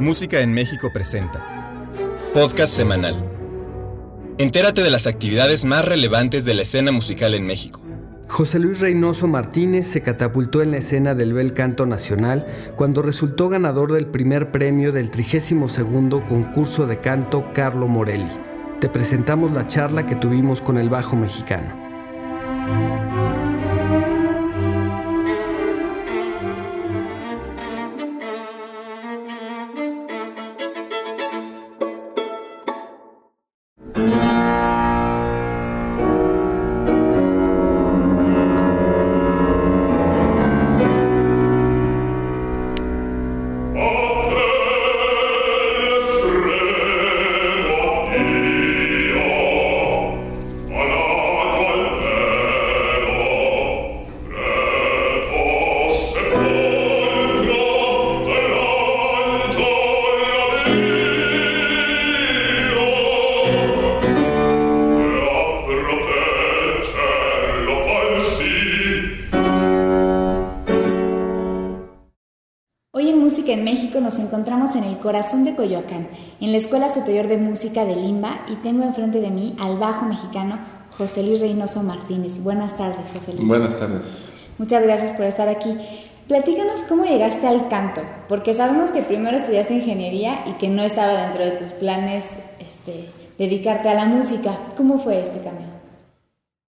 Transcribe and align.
Música 0.00 0.40
en 0.42 0.52
México 0.52 0.90
presenta. 0.92 1.44
Podcast 2.32 2.72
semanal. 2.72 3.16
Entérate 4.38 4.80
de 4.80 4.92
las 4.92 5.08
actividades 5.08 5.64
más 5.64 5.84
relevantes 5.84 6.44
de 6.44 6.54
la 6.54 6.62
escena 6.62 6.92
musical 6.92 7.34
en 7.34 7.44
México. 7.44 7.82
José 8.28 8.60
Luis 8.60 8.78
Reynoso 8.78 9.26
Martínez 9.26 9.88
se 9.88 10.00
catapultó 10.00 10.62
en 10.62 10.70
la 10.70 10.76
escena 10.76 11.16
del 11.16 11.32
bel 11.32 11.52
canto 11.52 11.84
nacional 11.84 12.46
cuando 12.76 13.02
resultó 13.02 13.48
ganador 13.48 13.90
del 13.90 14.06
primer 14.06 14.52
premio 14.52 14.92
del 14.92 15.10
32 15.10 15.80
concurso 16.28 16.86
de 16.86 17.00
canto 17.00 17.44
Carlo 17.52 17.88
Morelli. 17.88 18.30
Te 18.80 18.88
presentamos 18.88 19.50
la 19.50 19.66
charla 19.66 20.06
que 20.06 20.14
tuvimos 20.14 20.60
con 20.60 20.78
el 20.78 20.90
bajo 20.90 21.16
mexicano. 21.16 21.87
El 74.98 75.04
corazón 75.04 75.44
de 75.44 75.54
Coyoacán, 75.54 76.08
en 76.40 76.50
la 76.50 76.58
Escuela 76.58 76.92
Superior 76.92 77.28
de 77.28 77.36
Música 77.36 77.84
de 77.84 77.94
Limba, 77.94 78.40
y 78.48 78.56
tengo 78.56 78.82
enfrente 78.82 79.20
de 79.20 79.30
mí 79.30 79.56
al 79.60 79.78
bajo 79.78 80.04
mexicano 80.04 80.58
José 80.96 81.22
Luis 81.22 81.40
Reynoso 81.40 81.84
Martínez. 81.84 82.42
Buenas 82.42 82.76
tardes, 82.76 83.06
José 83.14 83.34
Luis. 83.34 83.46
Buenas 83.46 83.76
tardes. 83.76 84.30
Muchas 84.58 84.82
gracias 84.82 85.12
por 85.12 85.26
estar 85.26 85.48
aquí. 85.48 85.78
Platícanos 86.26 86.80
cómo 86.88 87.04
llegaste 87.04 87.46
al 87.46 87.68
canto, 87.68 88.02
porque 88.28 88.54
sabemos 88.54 88.90
que 88.90 89.02
primero 89.02 89.36
estudiaste 89.36 89.74
ingeniería 89.74 90.42
y 90.46 90.52
que 90.54 90.68
no 90.68 90.82
estaba 90.82 91.12
dentro 91.12 91.44
de 91.44 91.52
tus 91.52 91.68
planes 91.68 92.24
este, 92.58 93.08
dedicarte 93.38 93.88
a 93.88 93.94
la 93.94 94.06
música. 94.06 94.50
¿Cómo 94.76 94.98
fue 94.98 95.20
este 95.22 95.40
cambio? 95.40 95.66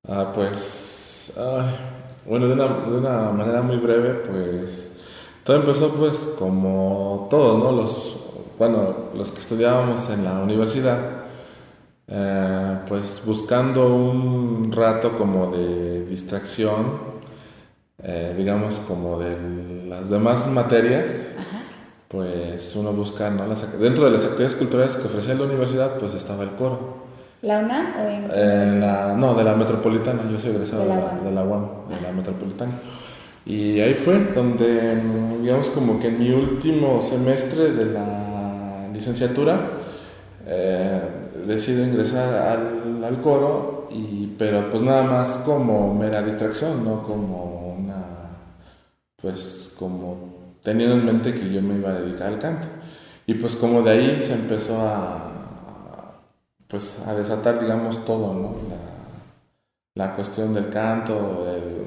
Ah, 0.07 0.31
pues, 0.33 1.33
bueno, 2.25 2.47
de 2.47 2.55
una, 2.55 2.67
de 2.67 2.97
una 2.97 3.31
manera 3.33 3.63
muy 3.63 3.79
breve, 3.79 4.15
pues 4.31 4.90
todo 5.45 5.57
empezó 5.57 5.91
pues 5.95 6.13
como 6.39 7.29
todos, 7.31 7.59
¿no? 7.59 7.73
Los, 7.73 8.21
bueno, 8.59 8.95
los 9.15 9.33
que 9.33 9.41
estudiábamos 9.41 10.11
en 10.11 10.25
la 10.25 10.35
universidad, 10.41 10.99
eh, 12.09 12.79
pues 12.89 13.23
buscando 13.25 13.95
un 13.95 14.71
rato 14.73 15.17
como 15.17 15.51
de 15.53 16.05
distracción, 16.07 17.11
eh, 18.03 18.35
digamos 18.37 18.77
como 18.87 19.19
de 19.19 19.87
las 19.89 20.11
demás 20.11 20.47
materias, 20.49 21.35
pues 22.09 22.75
uno 22.75 22.93
busca, 22.93 23.31
¿no? 23.31 23.45
dentro 23.79 24.05
de 24.05 24.11
las 24.11 24.25
actividades 24.25 24.57
culturales 24.57 24.97
que 24.97 25.07
ofrecía 25.07 25.35
la 25.35 25.45
universidad, 25.45 25.99
pues 25.99 26.15
estaba 26.15 26.43
el 26.43 26.51
coro. 26.51 27.01
¿La 27.43 27.61
UNAM 27.61 27.95
o 27.97 28.01
en, 28.01 28.31
eh, 28.35 29.15
No, 29.17 29.35
de 29.35 29.45
la 29.45 29.55
Metropolitana, 29.55 30.23
yo 30.31 30.39
soy 30.39 30.51
egresado 30.51 30.83
de 30.83 30.89
la, 30.89 31.21
de 31.25 31.31
la 31.31 31.43
UAM, 31.45 31.89
de 31.89 32.01
la 32.01 32.13
Metropolitana. 32.13 32.73
Y 33.47 33.81
ahí 33.81 33.95
fue 33.95 34.19
donde, 34.35 35.03
digamos, 35.41 35.71
como 35.71 35.99
que 35.99 36.09
en 36.09 36.19
mi 36.19 36.31
último 36.31 37.01
semestre 37.01 37.73
de 37.73 37.87
la 37.87 38.89
licenciatura, 38.93 39.61
eh, 40.47 41.01
decido 41.47 41.85
ingresar 41.85 42.35
al, 42.35 43.03
al, 43.03 43.21
coro, 43.21 43.89
y, 43.91 44.35
pero 44.39 44.71
pues 44.71 44.83
nada 44.83 45.03
más 45.05 45.39
como 45.39 45.95
mera 45.95 46.23
distracción, 46.23 46.85
no 46.85 47.03
como 47.05 47.77
una, 47.79 48.05
pues 49.17 49.75
como 49.79 50.31
teniendo 50.63 50.97
en 50.97 51.05
mente 51.07 51.35
que 51.35 51.53
yo 51.53 51.63
me 51.63 51.77
iba 51.77 51.91
a 51.91 52.01
dedicar 52.01 52.29
al 52.29 52.39
canto. 52.39 52.67
Y 53.27 53.35
pues 53.35 53.57
como 53.57 53.83
de 53.83 53.91
ahí 53.91 54.21
se 54.21 54.35
empezó 54.35 54.81
a, 54.81 56.21
pues 56.69 56.99
a 57.07 57.15
desatar, 57.15 57.61
digamos, 57.61 58.05
todo, 58.05 58.35
¿no? 58.35 58.55
La, 58.69 60.07
la 60.07 60.15
cuestión 60.15 60.55
del 60.55 60.69
canto, 60.69 61.47
el 61.49 61.80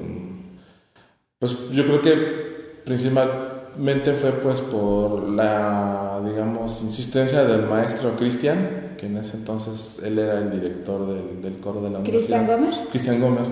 pues 1.44 1.58
yo 1.72 1.84
creo 1.84 2.00
que 2.00 2.80
principalmente 2.86 4.14
fue 4.14 4.32
pues 4.32 4.60
por 4.60 5.28
la, 5.28 6.22
digamos, 6.24 6.80
insistencia 6.82 7.44
del 7.44 7.66
maestro 7.66 8.16
Cristian, 8.16 8.94
que 8.96 9.04
en 9.04 9.18
ese 9.18 9.36
entonces 9.36 10.02
él 10.02 10.18
era 10.18 10.38
el 10.38 10.50
director 10.50 11.06
del, 11.06 11.42
del 11.42 11.60
coro 11.60 11.82
de 11.82 11.90
la 11.90 12.02
¿Cristian 12.02 12.46
Gómez? 12.46 12.74
Cristian 12.90 13.20
Gómez. 13.20 13.42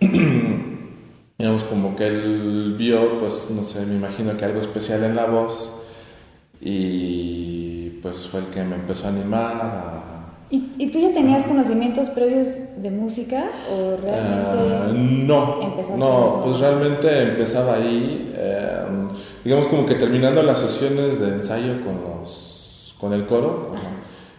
digamos, 1.38 1.62
como 1.62 1.96
que 1.96 2.08
él 2.08 2.74
vio, 2.76 3.18
pues, 3.20 3.48
no 3.48 3.62
sé, 3.62 3.86
me 3.86 3.94
imagino 3.94 4.36
que 4.36 4.44
algo 4.44 4.60
especial 4.60 5.02
en 5.04 5.16
la 5.16 5.24
voz 5.24 5.80
y 6.60 8.00
pues 8.02 8.28
fue 8.28 8.40
el 8.40 8.46
que 8.46 8.62
me 8.64 8.74
empezó 8.74 9.06
a 9.06 9.08
animar 9.08 9.60
a 9.62 10.13
¿Y, 10.78 10.86
tú 10.88 11.00
ya 11.00 11.12
tenías 11.12 11.46
conocimientos 11.46 12.10
previos 12.10 12.46
de 12.76 12.88
música 12.88 13.50
o 13.72 13.96
realmente? 14.00 14.46
Ah, 14.72 14.92
no, 14.94 15.96
no, 15.96 16.40
pues 16.44 16.60
realmente 16.60 17.22
empezaba 17.22 17.74
ahí, 17.74 18.32
eh, 18.36 18.84
digamos 19.42 19.66
como 19.66 19.84
que 19.84 19.96
terminando 19.96 20.44
las 20.44 20.60
sesiones 20.60 21.18
de 21.18 21.30
ensayo 21.30 21.80
con, 21.84 22.00
los, 22.02 22.94
con 23.00 23.12
el 23.14 23.26
coro, 23.26 23.74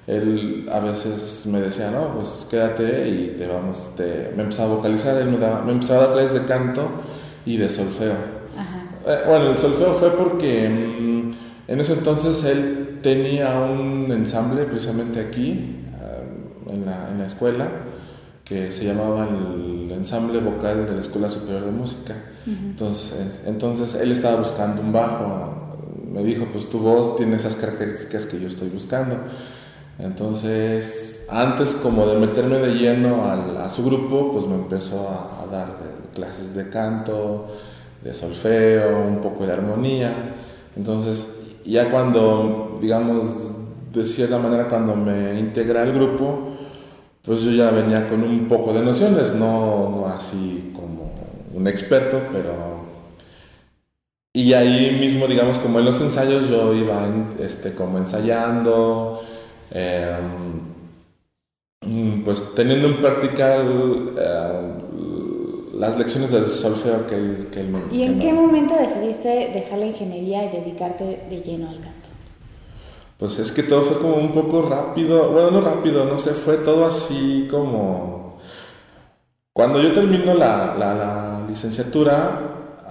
él 0.07 0.69
a 0.71 0.79
veces 0.79 1.45
me 1.47 1.59
decía, 1.59 1.91
no, 1.91 2.15
pues 2.15 2.47
quédate 2.49 3.09
y 3.09 3.35
te 3.37 3.47
vamos, 3.47 3.89
te, 3.97 4.31
me 4.37 4.43
empezaba 4.43 4.71
a 4.71 4.75
vocalizar, 4.77 5.17
él 5.17 5.27
me, 5.27 5.37
me 5.37 5.71
empezaba 5.73 5.99
a 5.99 6.05
dar 6.05 6.13
clases 6.13 6.33
de 6.33 6.45
canto 6.45 6.87
y 7.45 7.57
de 7.57 7.67
solfeo. 7.67 8.13
Eh, 9.05 9.17
bueno, 9.27 9.51
el 9.51 9.57
solfeo 9.57 9.93
fue 9.95 10.11
porque 10.11 10.69
mm, 10.69 11.31
en 11.71 11.79
ese 11.81 11.91
entonces 11.91 12.41
él 12.45 12.99
tenía 13.01 13.59
un 13.59 14.09
ensamble 14.13 14.63
precisamente 14.63 15.19
aquí, 15.19 15.81
en 16.69 16.85
la, 16.85 17.09
en 17.11 17.19
la 17.19 17.25
escuela 17.25 17.69
que 18.45 18.71
se 18.71 18.85
llamaba 18.85 19.27
el 19.27 19.91
ensamble 19.91 20.39
vocal 20.39 20.85
de 20.85 20.93
la 20.93 21.01
Escuela 21.01 21.29
Superior 21.31 21.65
de 21.65 21.71
Música. 21.71 22.15
entonces, 22.45 23.41
entonces 23.47 23.95
él 23.95 24.11
estaba 24.11 24.35
buscando 24.39 24.83
un 24.83 24.93
bajo, 24.93 25.73
me 26.13 26.23
dijo, 26.23 26.45
pues 26.53 26.69
tu 26.69 26.77
voz 26.77 27.17
tiene 27.17 27.37
esas 27.37 27.55
características 27.55 28.27
que 28.27 28.39
yo 28.39 28.47
estoy 28.47 28.69
buscando. 28.69 29.15
Entonces, 29.97 31.25
antes 31.29 31.73
como 31.73 32.05
de 32.05 32.17
meterme 32.17 32.59
de 32.59 32.75
lleno 32.75 33.23
a, 33.25 33.65
a 33.65 33.69
su 33.71 33.83
grupo, 33.83 34.31
pues 34.31 34.45
me 34.45 34.55
empezó 34.55 35.09
a, 35.09 35.43
a, 35.43 35.47
dar 35.47 35.77
clases 36.13 36.53
de 36.53 36.69
canto, 36.69 37.47
de 38.03 38.13
solfeo, 38.13 39.07
un 39.07 39.21
poco 39.21 39.47
de 39.47 39.53
armonía. 39.53 40.13
Entonces, 40.75 41.39
ya 41.65 41.89
cuando, 41.89 42.77
digamos, 42.79 43.25
de 43.91 44.05
cierta 44.05 44.37
manera, 44.37 44.69
cuando 44.69 44.95
me 44.95 45.39
integré 45.39 45.79
al 45.79 45.93
grupo, 45.93 46.44
pues 47.25 47.41
yo 47.41 47.51
ya 47.51 47.71
venía 47.71 48.07
con 48.07 48.23
un 48.23 48.47
poco 48.47 48.71
de 48.73 48.81
nociones, 48.81 49.33
no, 49.33 49.89
no 49.89 50.05
así 50.07 50.71
como 50.75 51.11
un 51.53 51.67
experto, 51.67 52.21
pero... 52.31 52.75
Y 54.33 54.53
ahí 54.53 54.97
mismo, 54.99 55.27
digamos, 55.27 55.57
como 55.59 55.79
en 55.79 55.85
los 55.85 55.99
ensayos 56.01 56.49
yo 56.49 56.73
iba 56.73 57.07
este, 57.39 57.73
como 57.73 57.97
ensayando, 57.97 59.21
em, 59.71 60.75
pues 62.23 62.53
teniendo 62.53 62.89
en 62.89 62.97
práctica 63.01 63.55
eh, 63.57 64.73
las 65.73 65.97
lecciones 65.97 66.31
del 66.31 66.51
solfeo 66.51 67.07
que 67.07 67.15
él, 67.15 67.47
que 67.49 67.63
me... 67.63 67.79
¿Y 67.91 68.03
en 68.03 68.19
qué 68.19 68.33
momento 68.33 68.75
decidiste 68.75 69.51
dejar 69.53 69.79
la 69.79 69.85
ingeniería 69.85 70.45
y 70.45 70.49
dedicarte 70.57 71.05
de 71.29 71.41
lleno 71.41 71.69
al 71.69 71.79
canto? 71.79 72.04
Pues 73.17 73.39
es 73.39 73.51
que 73.51 73.63
todo 73.63 73.83
fue 73.83 73.99
como 73.99 74.15
un 74.15 74.33
poco 74.33 74.63
rápido, 74.63 75.31
bueno, 75.31 75.51
no 75.51 75.61
rápido, 75.61 76.05
no 76.05 76.17
sé, 76.17 76.31
fue 76.31 76.57
todo 76.57 76.85
así 76.85 77.47
como... 77.49 78.39
Cuando 79.53 79.81
yo 79.81 79.93
termino 79.93 80.33
la, 80.33 80.75
la, 80.77 81.45
licenciatura, 81.47 82.41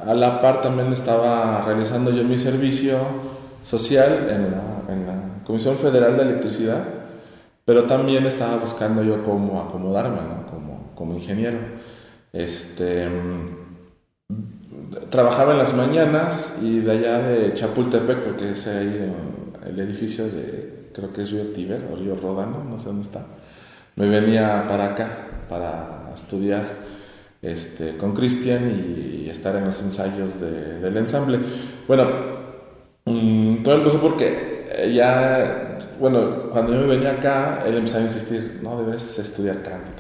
a 0.07 0.15
la 0.15 0.41
par 0.41 0.63
también 0.63 0.93
estaba 0.93 1.63
realizando 1.67 2.11
yo 2.11 2.25
mi 2.25 2.39
servicio 2.39 2.97
social 3.63 4.29
en 4.31 4.51
la, 4.53 4.93
en 4.93 5.07
la 5.07 5.45
Comisión 5.45 5.77
Federal 5.77 6.17
de 6.17 6.23
Electricidad, 6.23 6.83
pero 7.67 7.85
también 7.85 8.27
estaba 8.27 8.57
buscando 8.57 9.03
yo 9.03 9.23
cómo 9.25 9.61
acomodarme, 9.61 10.23
¿no? 10.23 10.47
Como, 10.47 10.93
como 10.95 11.15
ingeniero. 11.15 11.59
Este, 12.33 13.09
trabajaba 15.11 15.53
en 15.53 15.59
las 15.59 15.75
mañanas 15.75 16.55
y 16.63 16.81
de 16.81 16.93
allá 16.93 17.19
de 17.19 17.55
Chapultepec, 17.55 18.19
porque 18.19 18.53
es 18.53 18.67
ahí 18.67 19.11
en, 19.11 19.69
el 19.69 19.81
edificio 19.81 20.25
de, 20.25 20.91
creo 20.93 21.13
que 21.13 21.23
es 21.23 21.31
Río 21.31 21.47
Tíber 21.53 21.89
o 21.91 21.97
Río 21.97 22.17
Rodano, 22.17 22.65
no 22.65 22.79
sé 22.79 22.87
dónde 22.87 23.03
está. 23.03 23.25
Me 23.97 24.09
venía 24.09 24.67
para 24.69 24.87
acá 24.87 25.09
para 25.49 26.13
estudiar 26.15 26.65
este, 27.41 27.97
con 27.97 28.13
Cristian 28.15 28.71
y, 28.71 29.31
estar 29.31 29.57
en 29.57 29.65
los 29.65 29.83
ensayos 29.83 30.41
del 30.41 30.97
ensamble. 30.97 31.41
Bueno, 31.89 32.07
mm, 33.05 33.65
todo 33.65 33.75
empezó 33.75 34.01
porque 34.01 34.93
ya, 34.95 35.79
bueno, 35.99 36.51
cuando 36.51 36.73
yo 36.73 36.81
me 36.83 36.87
venía 36.87 37.13
acá, 37.13 37.65
él 37.67 37.77
empezó 37.77 37.99
a 37.99 38.03
insistir, 38.03 38.61
no, 38.63 38.81
debes 38.81 39.19
estudiar 39.19 39.61
canto. 39.63 39.91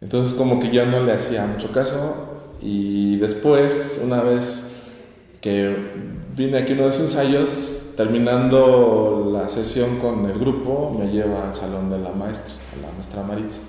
Entonces 0.00 0.34
como 0.34 0.60
que 0.60 0.70
yo 0.70 0.84
no 0.84 1.02
le 1.02 1.12
hacía 1.12 1.46
mucho 1.46 1.72
caso 1.72 2.37
y 2.60 3.16
después, 3.16 4.00
una 4.02 4.22
vez 4.22 4.64
que 5.40 5.76
vine 6.36 6.58
aquí 6.58 6.72
a 6.72 6.74
uno 6.74 6.82
de 6.84 6.88
los 6.88 7.00
ensayos, 7.00 7.92
terminando 7.96 9.30
la 9.32 9.48
sesión 9.48 9.98
con 9.98 10.24
el 10.26 10.38
grupo, 10.38 10.94
me 10.98 11.10
lleva 11.10 11.48
al 11.48 11.54
salón 11.54 11.90
de 11.90 11.98
la 11.98 12.12
maestra, 12.12 12.54
a 12.76 12.86
la 12.86 12.92
maestra 12.92 13.22
Maritza. 13.22 13.60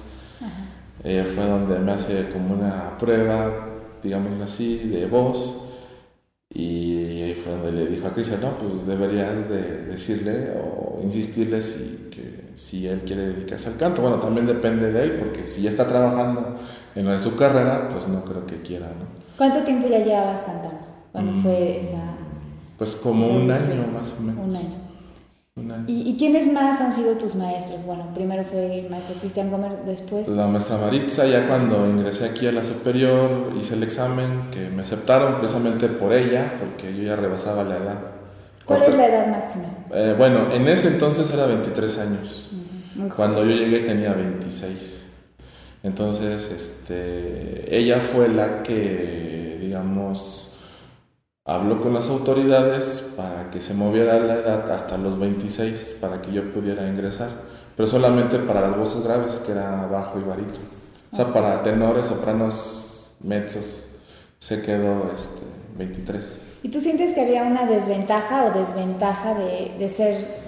Ella 1.03 1.25
fue 1.25 1.45
donde 1.45 1.79
me 1.79 1.91
hace 1.93 2.29
como 2.29 2.53
una 2.53 2.97
prueba, 2.97 3.69
digámoslo 4.03 4.43
así, 4.43 4.77
de 4.79 5.05
voz. 5.05 5.61
Y 6.49 7.18
donde 7.49 7.71
le 7.71 7.87
dijo 7.87 8.07
a 8.07 8.13
Cristian, 8.13 8.41
no, 8.41 8.57
pues 8.57 8.85
deberías 8.85 9.49
de 9.49 9.85
decirle 9.85 10.51
o 10.61 10.99
insistirle 11.03 11.61
si, 11.61 12.09
que, 12.11 12.51
si 12.55 12.87
él 12.87 13.01
quiere 13.01 13.33
dedicarse 13.33 13.67
al 13.67 13.77
canto. 13.77 14.01
Bueno, 14.01 14.17
también 14.17 14.47
depende 14.47 14.91
de 14.91 15.03
él, 15.03 15.11
porque 15.19 15.47
si 15.47 15.61
ya 15.61 15.69
está 15.69 15.87
trabajando 15.87 16.57
en 16.95 17.05
lo 17.05 17.11
de 17.11 17.19
su 17.19 17.35
carrera, 17.35 17.89
pues 17.91 18.07
no 18.07 18.23
creo 18.23 18.45
que 18.45 18.61
quiera, 18.61 18.87
¿no? 18.87 19.05
¿Cuánto 19.37 19.61
tiempo 19.61 19.87
ya 19.87 19.99
llevabas 19.99 20.41
cantando? 20.41 20.79
¿Cuándo 21.11 21.41
fue 21.41 21.79
mm, 21.81 21.85
esa...? 21.85 22.01
Pues 22.77 22.95
como 22.95 23.27
un 23.27 23.51
año 23.51 23.87
más 23.93 24.13
o 24.17 24.21
menos. 24.21 24.47
Un 24.47 24.55
año. 24.55 24.88
Año. 25.59 25.85
¿Y, 25.87 26.15
quiénes 26.17 26.51
más 26.51 26.79
han 26.81 26.95
sido 26.95 27.15
tus 27.15 27.35
maestros? 27.35 27.85
Bueno, 27.85 28.07
primero 28.13 28.43
fue 28.43 28.79
el 28.79 28.89
maestro 28.89 29.15
Cristian 29.15 29.51
Gómez, 29.51 29.71
después... 29.85 30.27
La 30.27 30.47
maestra 30.47 30.77
Maritza, 30.77 31.25
ya 31.25 31.47
cuando 31.47 31.87
ingresé 31.87 32.25
aquí 32.25 32.47
a 32.47 32.51
la 32.51 32.63
superior, 32.63 33.53
hice 33.59 33.75
el 33.75 33.83
examen, 33.83 34.49
que 34.51 34.69
me 34.69 34.81
aceptaron 34.83 35.37
precisamente 35.39 35.87
por 35.87 36.13
ella, 36.13 36.53
porque 36.59 36.95
yo 36.95 37.03
ya 37.03 37.15
rebasaba 37.15 37.63
la 37.63 37.77
edad. 37.77 37.99
¿Cuál 38.65 38.83
es 38.83 38.95
la 38.95 39.05
edad 39.07 39.27
máxima? 39.27 39.65
Eh, 39.91 40.15
bueno, 40.17 40.51
en 40.51 40.67
ese 40.67 40.89
entonces 40.89 41.33
era 41.33 41.45
23 41.47 41.99
años. 41.99 42.51
Cuando 43.15 43.43
yo 43.43 43.51
llegué 43.51 43.79
tenía 43.79 44.13
26. 44.13 44.99
Entonces, 45.83 46.51
este, 46.51 47.75
ella 47.75 47.99
fue 47.99 48.27
la 48.27 48.61
que, 48.63 49.57
digamos, 49.61 50.48
habló 51.49 51.81
con 51.81 51.93
las 51.95 52.09
autoridades 52.09 53.05
para 53.17 53.49
que 53.49 53.59
se 53.59 53.73
moviera 53.73 54.19
la 54.19 54.35
edad 54.35 54.71
hasta 54.71 54.97
los 54.97 55.17
26 55.17 55.97
para 55.99 56.21
que 56.21 56.31
yo 56.31 56.51
pudiera 56.51 56.87
ingresar, 56.87 57.29
pero 57.75 57.89
solamente 57.89 58.37
para 58.37 58.61
las 58.61 58.77
voces 58.77 59.03
graves, 59.03 59.41
que 59.45 59.53
era 59.53 59.87
bajo 59.87 60.19
y 60.19 60.23
barítono. 60.23 60.69
O 61.11 61.15
sea, 61.15 61.33
para 61.33 61.63
tenores, 61.63 62.05
sopranos, 62.05 63.15
mezzos, 63.21 63.87
se 64.37 64.61
quedó 64.61 65.11
este, 65.11 65.41
23. 65.77 66.41
¿Y 66.61 66.69
tú 66.69 66.79
sientes 66.79 67.13
que 67.15 67.21
había 67.21 67.41
una 67.43 67.65
desventaja 67.65 68.45
o 68.45 68.51
desventaja 68.51 69.33
de, 69.33 69.75
de 69.79 69.89
ser 69.89 70.38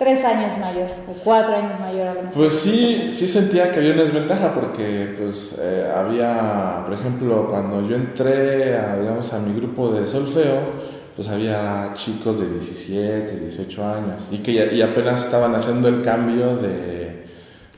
tres 0.00 0.24
años 0.24 0.56
mayor 0.58 0.88
o 1.06 1.12
cuatro 1.22 1.54
años 1.54 1.78
mayor 1.78 2.08
a 2.08 2.14
lo 2.14 2.22
mejor. 2.22 2.34
Pues 2.34 2.54
sí, 2.54 3.10
sí 3.12 3.28
sentía 3.28 3.70
que 3.70 3.80
había 3.80 3.92
una 3.92 4.04
desventaja 4.04 4.54
porque 4.54 5.14
pues 5.20 5.56
eh, 5.60 5.92
había, 5.94 6.82
por 6.86 6.94
ejemplo, 6.94 7.46
cuando 7.50 7.86
yo 7.86 7.96
entré 7.96 8.78
a, 8.78 8.96
digamos, 8.96 9.30
a 9.34 9.38
mi 9.40 9.54
grupo 9.54 9.92
de 9.92 10.06
solfeo, 10.06 10.58
pues 11.14 11.28
había 11.28 11.92
chicos 11.92 12.40
de 12.40 12.48
17, 12.48 13.40
18 13.40 13.86
años 13.86 14.28
y 14.30 14.38
que 14.38 14.74
y 14.74 14.80
apenas 14.80 15.22
estaban 15.22 15.54
haciendo 15.54 15.88
el 15.88 16.00
cambio 16.02 16.56
de, 16.56 17.26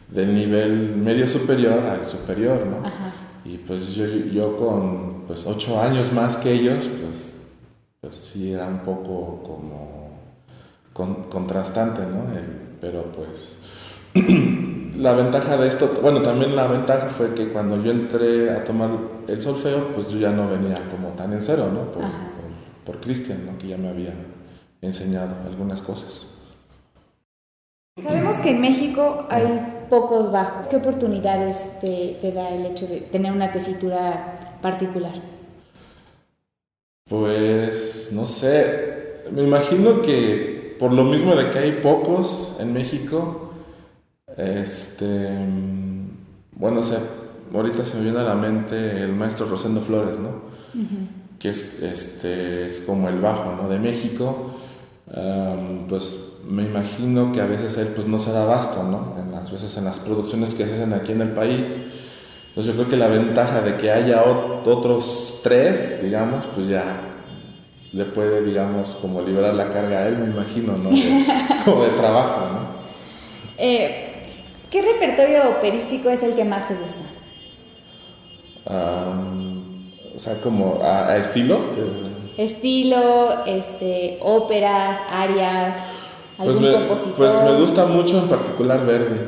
del 0.09 0.33
nivel 0.33 0.95
medio 0.95 1.27
superior 1.27 1.81
al 1.87 2.07
superior, 2.07 2.65
¿no? 2.67 2.89
Y 3.45 3.59
pues 3.59 3.97
yo, 3.97 4.07
yo 4.07 4.57
con 4.57 5.25
pues 5.27 5.45
8 5.45 5.83
años 5.83 6.13
más 6.13 6.37
que 6.37 6.53
ellos, 6.53 6.85
pues, 6.85 7.35
pues 8.01 8.15
sí 8.15 8.53
era 8.53 8.69
un 8.69 8.79
poco 8.79 9.43
como 9.43 10.02
contrastante, 10.93 12.03
¿no? 12.03 12.25
pero 12.81 13.05
pues 13.13 13.61
la 14.97 15.13
ventaja 15.15 15.57
de 15.57 15.69
esto, 15.69 15.95
bueno, 16.03 16.23
también 16.23 16.55
la 16.55 16.67
ventaja 16.67 17.09
fue 17.09 17.35
que 17.35 17.49
cuando 17.49 17.83
yo 17.83 17.93
entré 17.93 18.51
a 18.51 18.65
tomar 18.65 18.91
el 19.29 19.41
solfeo, 19.41 19.89
pues 19.95 20.09
yo 20.09 20.19
ya 20.19 20.31
no 20.31 20.49
venía 20.49 20.79
como 20.91 21.09
tan 21.11 21.33
en 21.33 21.43
cero, 21.43 21.69
¿no? 21.73 21.93
Por, 21.93 22.03
por, 22.85 23.01
Cristian, 23.01 23.47
¿no? 23.47 23.57
Que 23.57 23.69
ya 23.69 23.79
me 23.79 23.89
había 23.89 24.13
enseñado 24.81 25.35
algunas 25.47 25.81
cosas. 25.81 26.29
Sabemos 28.03 28.37
que 28.37 28.51
en 28.51 28.61
México 28.61 29.27
hay 29.31 29.87
pocos 29.89 30.33
bajos. 30.33 30.67
¿Qué 30.67 30.77
oportunidades 30.77 31.57
te, 31.81 32.19
te 32.21 32.33
da 32.33 32.49
el 32.49 32.67
hecho 32.67 32.87
de 32.87 33.01
tener 33.01 33.33
una 33.33 33.53
tesitura 33.53 34.59
particular? 34.61 35.13
Pues 37.09 38.11
no 38.13 38.27
sé, 38.27 39.23
me 39.31 39.43
imagino 39.43 40.03
que 40.03 40.62
por 40.83 40.93
lo 40.93 41.05
mismo 41.05 41.37
de 41.37 41.49
que 41.51 41.61
hay 41.61 41.73
pocos 41.81 42.57
en 42.59 42.73
México, 42.73 43.53
este, 44.37 45.29
bueno, 46.57 46.81
o 46.81 46.85
sea, 46.85 46.99
ahorita 47.55 47.85
se 47.85 47.99
me 47.99 48.03
viene 48.03 48.19
a 48.19 48.25
la 48.25 48.35
mente 48.35 49.01
el 49.01 49.13
maestro 49.13 49.47
Rosendo 49.47 49.81
Flores, 49.81 50.19
¿no? 50.19 50.43
Que 51.39 51.51
es, 51.51 51.81
este, 51.81 52.67
es 52.67 52.81
como 52.81 53.09
el 53.09 53.21
bajo, 53.21 53.55
¿no? 53.63 53.69
De 53.69 53.79
México, 53.79 54.57
pues 55.89 56.19
me 56.49 56.65
imagino 56.65 57.31
que 57.31 57.41
a 57.41 57.47
veces 57.47 57.79
él 57.79 57.93
pues 57.95 58.09
no 58.09 58.19
se 58.19 58.33
da 58.33 58.43
abasto, 58.43 58.83
¿no? 58.83 59.23
En 59.23 59.31
las 59.31 59.53
veces 59.53 59.77
en 59.77 59.85
las 59.85 60.01
producciones 60.01 60.53
que 60.55 60.67
se 60.67 60.75
hacen 60.75 60.95
aquí 60.95 61.13
en 61.13 61.21
el 61.21 61.31
país. 61.31 61.65
Entonces 62.49 62.73
yo 62.73 62.77
creo 62.77 62.89
que 62.89 62.97
la 62.97 63.07
ventaja 63.07 63.61
de 63.61 63.77
que 63.77 63.93
haya 63.93 64.25
otros 64.25 65.39
tres, 65.45 66.03
digamos, 66.03 66.45
pues 66.47 66.67
ya 66.67 67.12
le 67.93 68.05
puede, 68.07 68.43
digamos, 68.43 68.97
como 69.01 69.21
liberar 69.21 69.55
la 69.55 69.71
carga 69.71 69.99
a 69.99 70.09
él, 70.09 70.19
me 70.19 70.27
imagino, 70.27 70.77
¿no? 70.77 70.91
como 71.65 71.85
de 71.85 71.91
trabajo, 71.91 72.41
¿no? 72.53 72.83
Eh, 73.59 74.09
¿Qué 74.71 74.81
repertorio 74.81 75.51
operístico 75.51 76.09
es 76.09 76.23
el 76.23 76.35
que 76.35 76.45
más 76.45 76.67
te 76.69 76.75
gusta? 76.75 77.07
o 78.65 80.19
sea, 80.19 80.41
como 80.41 80.81
a, 80.83 81.17
estilo. 81.17 81.59
Estilo, 82.39 83.45
este, 83.45 84.19
óperas, 84.23 85.01
arias, 85.11 85.77
pues 86.37 86.49
algún 86.49 86.63
pues 86.63 86.73
me, 86.73 86.87
compositor. 86.87 87.17
Pues 87.17 87.43
me 87.45 87.61
gusta 87.61 87.87
mucho 87.87 88.19
en 88.19 88.29
particular 88.29 88.87
Verdi. 88.87 89.21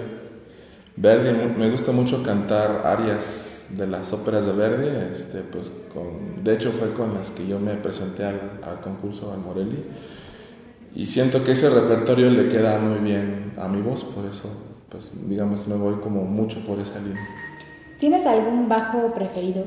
Verdi, 0.96 1.32
me 1.58 1.70
gusta 1.70 1.92
mucho 1.92 2.22
cantar 2.22 2.82
arias 2.86 3.53
de 3.70 3.86
las 3.86 4.12
óperas 4.12 4.46
de 4.46 4.52
Verdi, 4.52 4.88
este, 5.12 5.40
pues 5.40 5.70
con, 5.92 6.44
de 6.44 6.54
hecho 6.54 6.70
fue 6.72 6.92
con 6.92 7.14
las 7.14 7.30
que 7.30 7.46
yo 7.46 7.58
me 7.58 7.74
presenté 7.74 8.24
al, 8.24 8.80
concurso 8.82 9.32
al 9.32 9.38
Morelli 9.38 9.84
y 10.94 11.06
siento 11.06 11.42
que 11.42 11.52
ese 11.52 11.70
repertorio 11.70 12.30
le 12.30 12.48
queda 12.48 12.78
muy 12.78 12.98
bien 12.98 13.52
a 13.58 13.68
mi 13.68 13.80
voz, 13.80 14.04
por 14.04 14.24
eso 14.26 14.48
pues 14.88 15.10
digamos 15.26 15.66
me 15.66 15.76
voy 15.76 15.94
como 15.96 16.22
mucho 16.22 16.60
por 16.60 16.78
esa 16.78 16.98
línea. 17.00 17.26
¿Tienes 17.98 18.26
algún 18.26 18.68
bajo 18.68 19.12
preferido? 19.12 19.64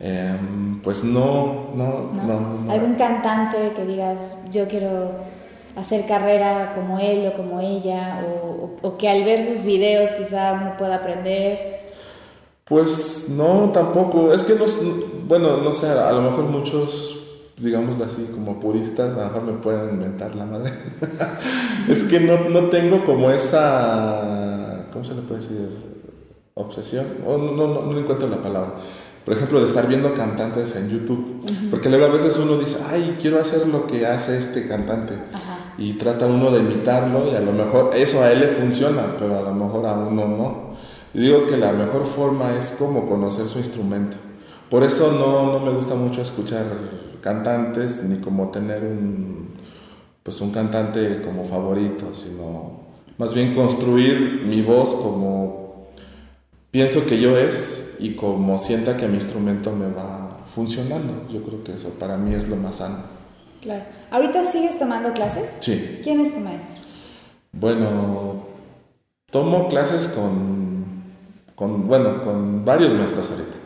Em, 0.00 0.80
pues 0.82 1.04
no 1.04 1.70
no, 1.74 2.10
no, 2.12 2.72
¿Algún 2.72 2.94
cantante 2.94 3.72
que 3.76 3.84
digas 3.84 4.36
yo 4.50 4.66
quiero 4.66 5.12
hacer 5.76 6.06
carrera 6.06 6.72
como 6.74 6.98
él 6.98 7.26
o 7.28 7.36
como 7.36 7.60
ella 7.60 8.24
o, 8.26 8.76
o 8.80 8.96
que 8.96 9.08
al 9.08 9.24
ver 9.24 9.44
sus 9.44 9.62
videos 9.64 10.10
quizá 10.10 10.54
uno 10.54 10.76
pueda 10.76 10.96
aprender? 10.96 11.80
Pues 12.70 13.26
no, 13.28 13.72
tampoco. 13.74 14.32
Es 14.32 14.44
que 14.44 14.54
no, 14.54 14.64
bueno, 15.26 15.56
no 15.56 15.72
sé, 15.72 15.88
a 15.88 16.12
lo 16.12 16.22
mejor 16.22 16.44
muchos, 16.44 17.18
digamos 17.58 18.00
así, 18.00 18.28
como 18.32 18.60
puristas, 18.60 19.12
a 19.12 19.22
lo 19.22 19.24
mejor 19.24 19.42
me 19.42 19.52
pueden 19.54 19.90
inventar 19.90 20.36
la 20.36 20.46
madre. 20.46 20.72
es 21.88 22.04
que 22.04 22.20
no, 22.20 22.48
no, 22.48 22.68
tengo 22.68 23.04
como 23.04 23.28
esa, 23.32 24.86
¿cómo 24.92 25.04
se 25.04 25.14
le 25.14 25.22
puede 25.22 25.40
decir? 25.40 25.68
Obsesión. 26.54 27.06
O 27.26 27.38
no, 27.38 27.52
no, 27.54 27.82
no, 27.82 27.98
encuentro 27.98 28.28
la 28.28 28.40
palabra. 28.40 28.74
Por 29.24 29.34
ejemplo, 29.34 29.58
de 29.60 29.66
estar 29.66 29.88
viendo 29.88 30.14
cantantes 30.14 30.76
en 30.76 30.90
YouTube. 30.90 31.44
Porque 31.72 31.88
luego 31.88 32.04
a 32.04 32.10
veces 32.10 32.38
uno 32.38 32.56
dice, 32.56 32.76
ay, 32.88 33.18
quiero 33.20 33.40
hacer 33.40 33.66
lo 33.66 33.88
que 33.88 34.06
hace 34.06 34.38
este 34.38 34.68
cantante. 34.68 35.14
Y 35.76 35.94
trata 35.94 36.26
uno 36.26 36.52
de 36.52 36.60
imitarlo 36.60 37.32
y 37.32 37.34
a 37.34 37.40
lo 37.40 37.50
mejor 37.50 37.90
eso 37.96 38.22
a 38.22 38.30
él 38.30 38.38
le 38.38 38.46
funciona, 38.46 39.16
pero 39.18 39.40
a 39.40 39.42
lo 39.42 39.54
mejor 39.54 39.84
a 39.86 39.94
uno 39.94 40.28
no 40.28 40.69
digo 41.14 41.46
que 41.46 41.56
la 41.56 41.72
mejor 41.72 42.06
forma 42.06 42.54
es 42.56 42.70
como 42.78 43.06
conocer 43.06 43.48
su 43.48 43.58
instrumento. 43.58 44.16
Por 44.68 44.84
eso 44.84 45.12
no, 45.12 45.52
no 45.52 45.64
me 45.64 45.72
gusta 45.76 45.94
mucho 45.94 46.22
escuchar 46.22 46.64
cantantes 47.20 48.02
ni 48.04 48.18
como 48.18 48.50
tener 48.50 48.82
un, 48.84 49.54
pues 50.22 50.40
un 50.40 50.52
cantante 50.52 51.22
como 51.22 51.44
favorito, 51.44 52.14
sino 52.14 52.80
más 53.18 53.34
bien 53.34 53.54
construir 53.54 54.44
mi 54.46 54.62
voz 54.62 54.94
como 54.94 55.88
pienso 56.70 57.04
que 57.04 57.20
yo 57.20 57.36
es 57.36 57.96
y 57.98 58.14
como 58.14 58.58
sienta 58.58 58.96
que 58.96 59.08
mi 59.08 59.16
instrumento 59.16 59.72
me 59.72 59.90
va 59.90 60.40
funcionando. 60.54 61.26
Yo 61.32 61.42
creo 61.42 61.62
que 61.62 61.72
eso 61.72 61.90
para 61.90 62.16
mí 62.16 62.34
es 62.34 62.48
lo 62.48 62.56
más 62.56 62.76
sano. 62.76 62.98
Claro. 63.60 63.84
¿Ahorita 64.10 64.50
sigues 64.50 64.78
tomando 64.78 65.12
clases? 65.12 65.50
Sí. 65.60 66.00
¿Quién 66.02 66.20
es 66.20 66.32
tu 66.32 66.40
maestro? 66.40 66.80
Bueno, 67.52 68.46
tomo 69.30 69.68
clases 69.68 70.08
con, 70.08 70.59
con, 71.60 71.86
bueno, 71.86 72.22
con 72.22 72.64
varios 72.64 72.94
maestros 72.94 73.32
ahorita. 73.32 73.56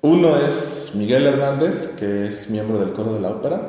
Uno 0.00 0.38
es 0.38 0.92
Miguel 0.94 1.26
Hernández, 1.26 1.88
que 1.98 2.28
es 2.28 2.48
miembro 2.48 2.78
del 2.78 2.94
coro 2.94 3.12
de 3.12 3.20
la 3.20 3.28
ópera, 3.28 3.60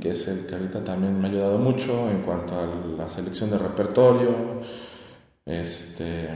que 0.00 0.10
es 0.12 0.28
el 0.28 0.46
que 0.46 0.54
ahorita 0.54 0.84
también 0.84 1.20
me 1.20 1.26
ha 1.26 1.30
ayudado 1.32 1.58
mucho 1.58 2.08
en 2.08 2.22
cuanto 2.22 2.54
a 2.54 2.64
la 2.96 3.10
selección 3.10 3.50
de 3.50 3.58
repertorio, 3.58 4.30
este, 5.44 6.28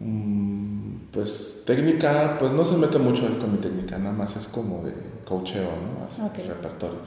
mm, 0.00 0.96
pues 1.12 1.62
técnica, 1.64 2.36
pues 2.36 2.50
no 2.50 2.64
se 2.64 2.76
mete 2.76 2.98
mucho 2.98 3.24
él 3.24 3.38
con 3.38 3.52
mi 3.52 3.58
técnica, 3.58 3.96
nada 3.96 4.12
más 4.12 4.34
es 4.34 4.48
como 4.48 4.82
de 4.82 4.92
coacheo, 5.24 5.70
¿no? 5.70 6.04
Así, 6.04 6.42
repertorio. 6.42 6.98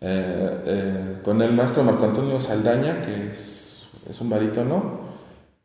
Eh, 0.00 0.62
eh, 0.64 1.18
con 1.22 1.42
el 1.42 1.52
maestro 1.52 1.84
Marco 1.84 2.06
Antonio 2.06 2.40
Saldaña, 2.40 3.02
que 3.02 3.30
es, 3.30 3.88
es 4.08 4.20
un 4.22 4.30
barítono, 4.30 5.03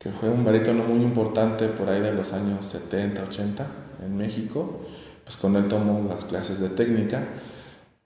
que 0.00 0.10
fue 0.10 0.30
un 0.30 0.42
barítono 0.42 0.82
muy 0.84 1.02
importante 1.02 1.66
por 1.68 1.90
ahí 1.90 2.00
de 2.00 2.14
los 2.14 2.32
años 2.32 2.64
70, 2.64 3.22
80 3.22 3.66
en 4.02 4.16
México, 4.16 4.80
pues 5.24 5.36
con 5.36 5.54
él 5.56 5.68
tomo 5.68 6.08
las 6.08 6.24
clases 6.24 6.58
de 6.58 6.70
técnica, 6.70 7.22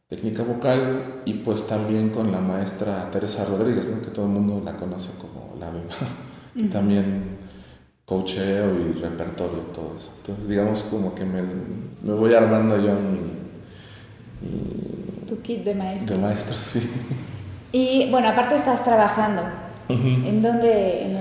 técnica 0.09 0.43
vocal 0.43 1.23
y 1.25 1.35
pues 1.35 1.69
también 1.69 2.11
con 2.11 2.33
la 2.33 2.41
maestra 2.41 3.09
Teresa 3.13 3.45
Rodríguez, 3.45 3.89
¿no? 3.89 4.03
que 4.03 4.09
todo 4.09 4.25
el 4.25 4.33
mundo 4.33 4.61
la 4.65 4.77
conoce 4.77 5.11
como 5.21 5.55
la 5.61 5.71
Beba, 5.71 5.95
también 6.73 7.39
coacheo 8.05 8.75
y 8.75 8.95
repertorio, 8.95 9.61
todo 9.73 9.95
eso. 9.97 10.11
Entonces 10.17 10.49
digamos 10.49 10.83
como 10.91 11.15
que 11.15 11.25
me, 11.25 11.43
me 12.03 12.13
voy 12.13 12.35
armando 12.35 12.77
yo 12.77 12.93
mi... 12.95 13.21
tu 15.29 15.41
kit 15.43 15.63
de 15.63 15.77
maestros. 15.77 16.19
De 16.19 16.27
maestros, 16.27 16.57
sí. 16.73 16.91
Y 17.71 18.11
bueno, 18.11 18.31
aparte 18.31 18.57
estás 18.57 18.83
trabajando. 18.83 19.43
¿En 19.89 20.41
dónde, 20.43 21.03
en 21.05 21.15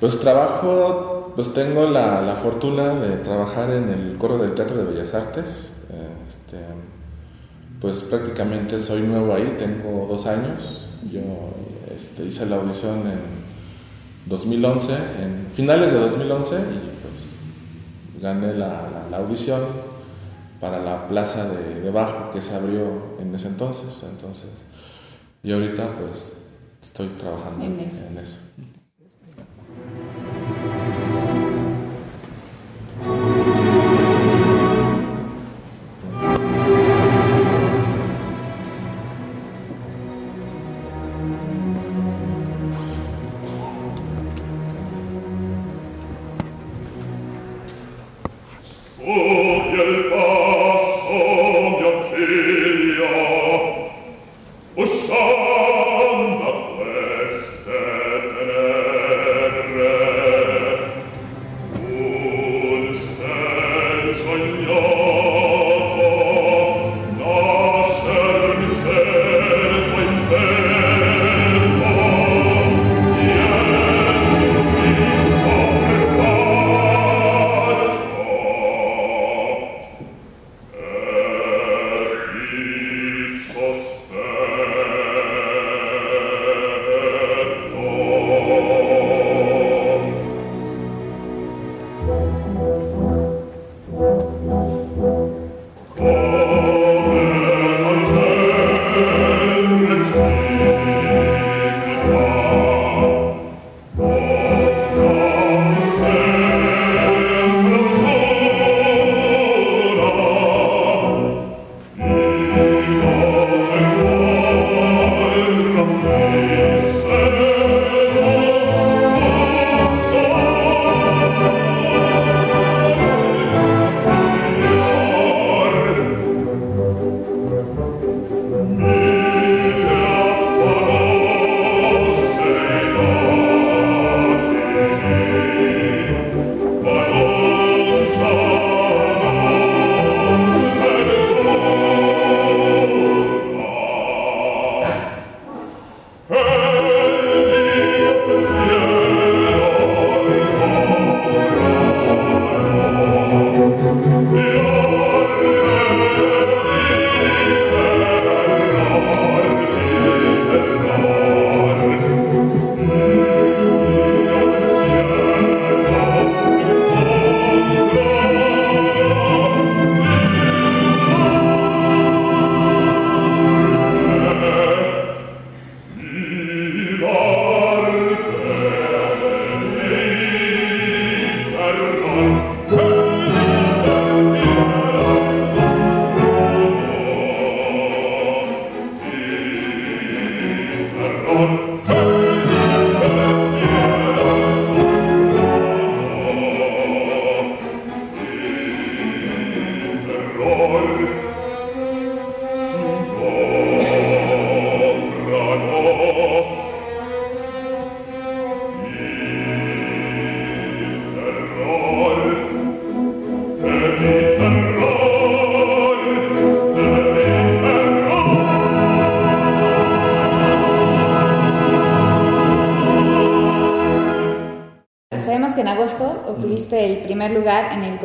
Pues 0.00 0.20
trabajo, 0.20 1.32
pues 1.34 1.54
tengo 1.54 1.88
la, 1.88 2.22
la, 2.22 2.36
fortuna 2.36 2.94
de 2.94 3.16
trabajar 3.18 3.70
en 3.70 3.88
el 3.88 4.16
coro 4.18 4.38
del 4.38 4.54
Teatro 4.54 4.76
de 4.76 4.92
Bellas 4.92 5.14
Artes. 5.14 5.72
Este, 6.28 6.58
pues 7.80 8.00
prácticamente 8.00 8.80
soy 8.80 9.02
nuevo 9.02 9.34
ahí, 9.34 9.56
tengo 9.58 10.06
dos 10.08 10.26
años. 10.26 10.88
Yo 11.10 11.20
este, 11.94 12.24
hice 12.24 12.46
la 12.46 12.56
audición 12.56 13.06
en 13.06 13.20
2011, 14.26 14.92
en 15.22 15.46
finales 15.52 15.92
de 15.92 16.00
2011, 16.00 16.56
y 16.56 16.98
pues 17.02 18.22
gané 18.22 18.54
la, 18.54 19.06
la, 19.10 19.16
audición 19.18 19.60
para 20.60 20.80
la 20.80 21.08
plaza 21.08 21.48
de, 21.48 21.80
de, 21.80 21.90
Bajo 21.90 22.30
que 22.32 22.40
se 22.40 22.54
abrió 22.54 23.16
en 23.18 23.34
ese 23.34 23.48
entonces. 23.48 24.04
entonces 24.10 24.50
y 25.46 25.52
ahorita 25.52 25.96
pues 25.96 26.32
estoy 26.82 27.06
trabajando 27.18 27.64
en 27.64 27.78
eso. 27.78 28.04
En 28.10 28.18
eso. 28.18 28.36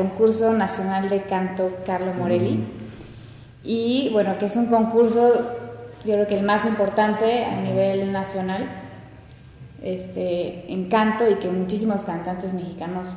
Concurso 0.01 0.53
nacional 0.53 1.09
de 1.09 1.21
canto 1.23 1.71
Carlo 1.85 2.13
Morelli. 2.13 2.63
Y 3.63 4.09
bueno, 4.13 4.37
que 4.37 4.45
es 4.45 4.55
un 4.55 4.67
concurso 4.67 5.57
yo 6.03 6.13
creo 6.13 6.27
que 6.27 6.37
el 6.37 6.43
más 6.43 6.65
importante 6.65 7.45
a 7.45 7.57
nivel 7.57 8.11
nacional 8.11 8.67
este, 9.83 10.71
en 10.71 10.89
canto 10.89 11.29
y 11.29 11.35
que 11.35 11.47
muchísimos 11.47 12.01
cantantes 12.01 12.53
mexicanos 12.53 13.09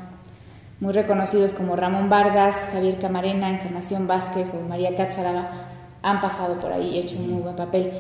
muy 0.81 0.93
reconocidos 0.93 1.53
como 1.53 1.77
Ramón 1.77 2.11
Vargas, 2.11 2.57
Javier 2.73 2.99
Camarena, 2.99 3.49
Encarnación 3.49 4.07
Vázquez 4.07 4.53
o 4.55 4.69
María 4.69 4.95
Cátzaraba 4.97 5.69
han 6.03 6.21
pasado 6.21 6.57
por 6.59 6.73
ahí 6.73 6.91
y 6.91 6.99
hecho 6.99 7.17
un 7.17 7.31
muy 7.31 7.43
buen 7.43 7.57
papel. 7.57 7.91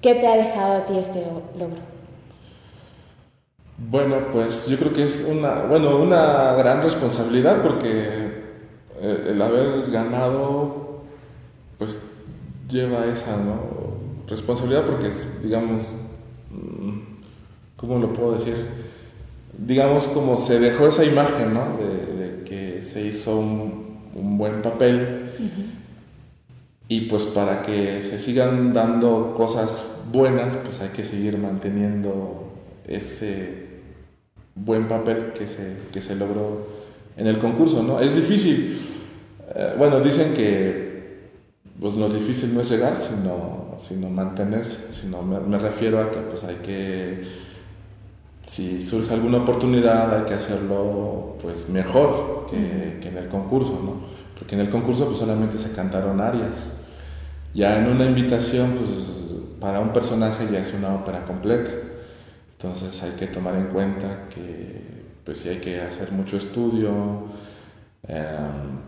¿Qué 0.00 0.14
te 0.14 0.26
ha 0.28 0.36
dejado 0.36 0.74
a 0.74 0.86
ti 0.86 0.96
este 0.96 1.24
logro? 1.58 1.99
Bueno, 3.88 4.26
pues 4.30 4.66
yo 4.66 4.76
creo 4.76 4.92
que 4.92 5.04
es 5.04 5.26
una, 5.26 5.62
bueno, 5.62 6.02
una 6.02 6.52
gran 6.52 6.82
responsabilidad 6.82 7.62
porque 7.62 8.40
eh, 9.00 9.28
el 9.30 9.40
haber 9.40 9.90
ganado, 9.90 11.00
pues 11.78 11.96
lleva 12.68 13.06
esa 13.06 13.38
responsabilidad 14.28 14.82
porque 14.84 15.08
es, 15.08 15.42
digamos, 15.42 15.86
mm, 16.50 16.98
¿cómo 17.76 17.98
lo 17.98 18.12
puedo 18.12 18.34
decir? 18.34 18.54
Digamos 19.56 20.04
como 20.08 20.38
se 20.38 20.60
dejó 20.60 20.88
esa 20.88 21.04
imagen, 21.04 21.54
¿no? 21.54 21.78
De, 21.78 22.44
que 22.44 22.82
se 22.82 23.02
hizo 23.06 23.38
un, 23.38 23.80
buen 24.36 24.60
papel 24.60 25.30
y 26.88 27.02
pues 27.02 27.24
para 27.26 27.62
que 27.62 28.02
se 28.02 28.18
sigan 28.18 28.74
dando 28.74 29.34
cosas 29.36 29.84
buenas, 30.10 30.48
pues 30.64 30.80
hay 30.80 30.88
que 30.88 31.04
seguir 31.04 31.38
manteniendo 31.38 32.50
ese 32.88 33.69
buen 34.54 34.88
papel 34.88 35.32
que 35.34 35.46
se, 35.46 35.76
que 35.92 36.00
se 36.00 36.16
logró 36.16 36.66
en 37.16 37.26
el 37.26 37.38
concurso, 37.38 37.82
¿no? 37.82 38.00
Es 38.00 38.16
difícil. 38.16 38.80
Eh, 39.54 39.74
bueno, 39.78 40.00
dicen 40.00 40.34
que 40.34 40.90
pues 41.80 41.94
lo 41.94 42.08
difícil 42.08 42.54
no 42.54 42.60
es 42.60 42.70
llegar, 42.70 42.96
sino, 42.96 43.76
sino 43.78 44.10
mantenerse. 44.10 44.92
Sino 44.92 45.22
me, 45.22 45.58
refiero 45.58 45.98
a 46.00 46.10
que 46.10 46.18
pues 46.18 46.44
hay 46.44 46.56
que, 46.56 47.24
si 48.46 48.84
surge 48.84 49.14
alguna 49.14 49.38
oportunidad, 49.38 50.14
hay 50.18 50.24
que 50.26 50.34
hacerlo 50.34 51.36
pues 51.42 51.68
mejor 51.68 52.46
que, 52.50 52.98
que 53.00 53.08
en 53.08 53.16
el 53.16 53.28
concurso, 53.28 53.80
¿no? 53.82 54.20
Porque 54.38 54.54
en 54.54 54.62
el 54.62 54.70
concurso 54.70 55.06
pues 55.06 55.18
solamente 55.18 55.58
se 55.58 55.72
cantaron 55.72 56.20
arias. 56.20 56.56
Ya 57.54 57.78
en 57.78 57.88
una 57.88 58.04
invitación, 58.04 58.72
pues 58.72 59.58
para 59.60 59.80
un 59.80 59.92
personaje 59.92 60.48
ya 60.50 60.60
es 60.60 60.72
una 60.72 60.94
ópera 60.94 61.24
completa. 61.24 61.70
Entonces 62.62 63.02
hay 63.02 63.12
que 63.12 63.26
tomar 63.26 63.54
en 63.54 63.68
cuenta 63.68 64.26
que 64.28 64.82
pues 65.24 65.38
sí 65.38 65.48
hay 65.48 65.56
que 65.56 65.80
hacer 65.80 66.12
mucho 66.12 66.36
estudio, 66.36 66.90
em, 68.06 68.80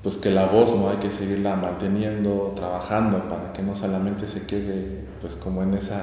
pues 0.00 0.16
que 0.16 0.30
la 0.30 0.46
voz 0.46 0.76
no 0.76 0.88
hay 0.88 0.98
que 0.98 1.10
seguirla 1.10 1.56
manteniendo, 1.56 2.52
trabajando 2.54 3.28
para 3.28 3.52
que 3.52 3.62
no 3.64 3.74
solamente 3.74 4.28
se 4.28 4.46
quede 4.46 5.00
pues 5.20 5.34
como 5.34 5.64
en 5.64 5.74
ese 5.74 5.94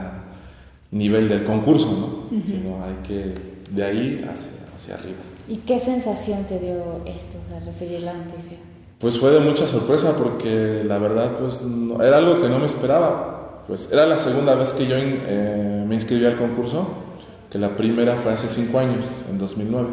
nivel 0.92 1.30
del 1.30 1.46
concurso, 1.46 2.28
¿no? 2.30 2.42
sino 2.44 2.84
hay 2.84 2.96
que 3.08 3.34
de 3.72 3.84
ahí 3.84 4.30
hacia, 4.30 4.76
hacia 4.76 4.96
arriba. 4.96 5.20
¿Y 5.48 5.58
qué 5.58 5.80
sensación 5.80 6.44
te 6.44 6.60
dio 6.60 7.06
esto 7.06 7.38
al 7.56 7.66
recibir 7.66 8.04
la 8.04 8.14
noticia? 8.14 8.58
Pues 9.00 9.18
fue 9.18 9.32
de 9.32 9.40
mucha 9.40 9.66
sorpresa 9.66 10.14
porque 10.18 10.84
la 10.86 10.98
verdad 10.98 11.40
pues 11.40 11.62
era 12.06 12.18
algo 12.18 12.42
que 12.42 12.50
no 12.50 12.60
me 12.60 12.66
esperaba. 12.66 13.45
Pues 13.68 13.90
era 13.92 14.06
la 14.06 14.20
segunda 14.20 14.56
vez 14.56 14.74
que 14.74 14.86
yo 14.86 14.96
eh, 14.98 15.84
me 15.88 15.96
inscribí 15.96 16.26
al 16.26 16.36
concurso, 16.36 16.88
que 17.50 17.58
la 17.58 17.76
primera 17.76 18.16
fue 18.16 18.32
hace 18.32 18.48
cinco 18.48 18.80
años, 18.80 19.26
en 19.30 19.40
2009. 19.40 19.90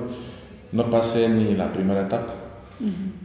No 0.72 0.90
pasé 0.90 1.28
ni 1.28 1.54
la 1.54 1.72
primera 1.72 2.02
etapa. 2.02 2.34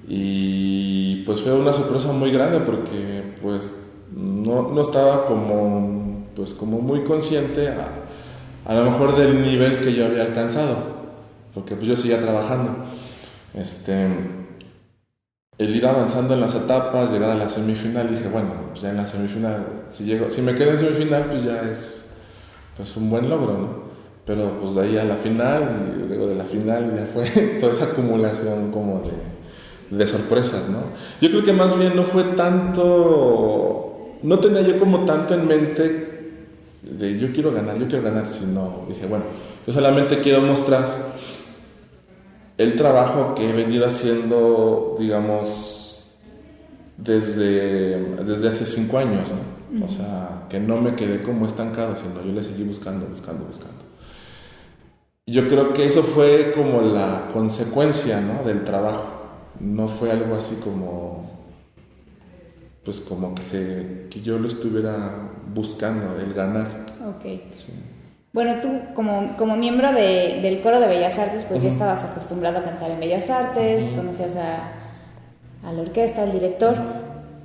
Y 0.08 1.24
pues 1.26 1.42
fue 1.42 1.54
una 1.54 1.74
sorpresa 1.74 2.12
muy 2.12 2.32
grande 2.32 2.60
porque 2.60 3.24
pues 3.42 3.72
no, 4.16 4.72
no 4.72 4.82
estaba 4.82 5.26
como, 5.26 6.28
pues 6.36 6.54
como 6.54 6.80
muy 6.80 7.04
consciente 7.04 7.70
a, 7.70 7.90
a, 8.66 8.76
lo 8.76 8.92
mejor 8.92 9.16
del 9.16 9.42
nivel 9.42 9.82
que 9.82 9.94
yo 9.94 10.06
había 10.06 10.24
alcanzado, 10.24 10.78
porque 11.54 11.76
pues 11.76 11.88
yo 11.88 11.96
seguía 11.96 12.22
trabajando. 12.22 12.72
Este, 13.54 14.08
el 15.58 15.76
ir 15.76 15.86
avanzando 15.86 16.34
en 16.34 16.42
las 16.42 16.54
etapas, 16.54 17.12
llegar 17.12 17.32
a 17.32 17.36
la 17.36 17.50
semifinal, 17.50 18.10
dije, 18.10 18.30
bueno, 18.30 18.50
pues 18.70 18.82
ya 18.82 18.92
en 18.92 18.98
la 18.98 19.08
semifinal, 19.08 19.66
si, 19.90 20.04
llego, 20.04 20.30
si 20.30 20.42
me 20.42 20.56
quedo 20.56 20.72
en 20.72 20.80
semifinal, 20.80 21.26
pues 21.26 21.44
ya 21.44 21.62
es 21.64 22.10
pues 22.76 22.96
un 22.96 23.10
buen 23.10 23.28
logro, 23.28 23.54
¿no? 23.54 23.88
Pero 24.26 24.60
pues 24.62 24.76
de 24.76 24.82
ahí 24.82 24.98
a 24.98 25.06
la 25.06 25.16
final, 25.16 25.94
y 25.94 26.08
luego 26.08 26.28
de 26.28 26.36
la 26.36 26.44
final 26.44 26.94
ya 26.96 27.06
fue 27.06 27.26
toda 27.60 27.74
esa 27.74 27.86
acumulación 27.86 28.72
como 28.72 29.02
de, 29.02 29.98
de 29.98 30.06
sorpresas, 30.06 30.70
¿no? 30.70 30.80
Yo 31.22 31.30
creo 31.30 31.44
que 31.44 31.54
más 31.54 31.78
bien 31.78 31.96
no 31.96 32.04
fue 32.04 32.24
tanto, 32.36 34.18
no 34.22 34.40
tenía 34.40 34.62
yo 34.62 34.78
como 34.78 35.06
tanto 35.06 35.34
en 35.34 35.48
mente 35.48 36.18
de 36.84 37.20
yo 37.20 37.34
quiero 37.34 37.52
ganar, 37.52 37.78
yo 37.80 37.88
quiero 37.88 38.04
ganar, 38.04 38.28
sino 38.28 38.86
dije, 38.88 39.08
bueno, 39.08 39.26
yo 39.66 39.74
solamente 39.74 40.20
quiero 40.20 40.42
mostrar 40.42 41.14
el 42.58 42.76
trabajo 42.76 43.36
que 43.36 43.50
he 43.50 43.54
venido 43.54 43.86
haciendo, 43.86 44.96
digamos, 45.00 46.06
desde, 46.98 48.16
desde 48.24 48.48
hace 48.50 48.66
cinco 48.66 48.98
años, 48.98 49.28
¿no? 49.72 49.86
O 49.86 49.88
sea, 49.88 50.46
que 50.50 50.60
no 50.60 50.82
me 50.82 50.96
quedé 50.96 51.22
como 51.22 51.46
estancado, 51.46 51.96
sino 51.96 52.24
yo 52.26 52.32
le 52.32 52.42
seguí 52.42 52.64
buscando, 52.64 53.06
buscando, 53.06 53.46
buscando. 53.46 53.76
Yo 55.26 55.48
creo 55.48 55.74
que 55.74 55.86
eso 55.86 56.04
fue 56.04 56.54
como 56.56 56.82
la 56.82 57.28
consecuencia, 57.34 58.22
¿no? 58.22 58.44
Del 58.48 58.64
trabajo. 58.64 59.06
No 59.60 59.90
fue 59.90 60.12
algo 60.12 60.36
así 60.36 60.56
como, 60.64 61.30
pues 62.86 63.02
como 63.02 63.36
que, 63.36 63.44
se, 63.44 64.08
que 64.10 64.22
yo 64.22 64.40
lo 64.40 64.48
estuviera 64.48 65.30
buscando, 65.54 66.18
el 66.20 66.34
ganar. 66.34 66.86
Ok. 67.06 67.24
Sí. 67.24 67.74
Bueno, 68.38 68.62
tú 68.62 68.70
como, 68.94 69.36
como 69.36 69.56
miembro 69.56 69.92
de, 69.92 70.42
del 70.44 70.62
coro 70.62 70.80
de 70.80 70.86
Bellas 70.86 71.18
Artes, 71.18 71.44
pues 71.44 71.64
ya 71.64 71.70
estabas 71.70 72.04
acostumbrado 72.04 72.60
a 72.60 72.62
cantar 72.62 72.92
en 72.92 73.00
Bellas 73.00 73.28
Artes, 73.32 73.84
conocías 73.96 74.36
a, 74.36 74.74
a, 75.68 75.74
la 75.74 75.82
orquesta, 75.82 76.22
al 76.22 76.32
director, 76.32 76.76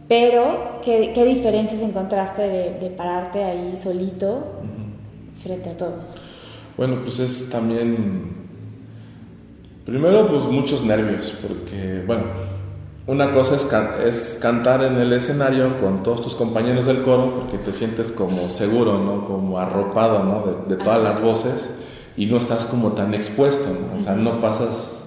pero 0.06 0.80
¿qué, 0.84 1.12
qué 1.14 1.24
diferencias 1.24 1.80
encontraste 1.80 2.42
de, 2.42 2.78
de, 2.78 2.90
pararte 2.90 3.42
ahí 3.42 3.74
solito 3.82 4.60
frente 5.42 5.70
a 5.70 5.76
todos? 5.78 5.94
Bueno, 6.76 7.00
pues 7.02 7.20
es 7.20 7.48
también, 7.48 8.48
primero 9.86 10.28
pues 10.28 10.44
muchos 10.44 10.84
nervios, 10.84 11.34
porque 11.40 12.02
bueno, 12.06 12.24
una 13.06 13.32
cosa 13.32 13.56
es, 13.56 13.66
es, 14.06 14.38
cantar 14.40 14.84
en 14.84 14.96
el 14.96 15.12
escenario 15.12 15.78
con 15.80 16.02
todos 16.02 16.22
tus 16.22 16.34
compañeros 16.34 16.86
del 16.86 17.02
coro, 17.02 17.34
porque 17.34 17.58
te 17.58 17.72
sientes 17.72 18.12
como 18.12 18.48
seguro, 18.48 18.98
¿no? 18.98 19.24
Como 19.26 19.58
arropado, 19.58 20.22
¿no? 20.22 20.44
De, 20.68 20.76
todas 20.76 21.02
las 21.02 21.20
voces 21.20 21.70
y 22.16 22.26
no 22.26 22.36
estás 22.36 22.66
como 22.66 22.92
tan 22.92 23.12
expuesto, 23.14 23.68
¿no? 23.68 23.98
O 23.98 24.00
sea, 24.00 24.14
no 24.14 24.40
pasas 24.40 25.02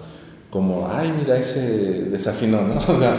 como, 0.50 0.90
ay, 0.92 1.14
mira 1.18 1.38
ese 1.38 2.10
desafino, 2.10 2.62
¿no? 2.62 2.76
O 2.94 3.00
sea, 3.00 3.14